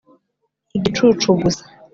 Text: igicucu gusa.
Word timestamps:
igicucu 0.77 1.29
gusa. 1.41 1.63